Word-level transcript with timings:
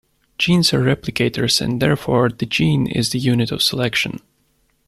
Genes 0.39 0.73
are 0.73 0.81
replicators 0.81 1.61
and 1.61 1.79
therefore 1.79 2.27
the 2.29 2.47
gene 2.47 2.87
is 2.87 3.11
the 3.11 3.19
unit 3.19 3.51
of 3.51 3.61
selection. 3.61 4.19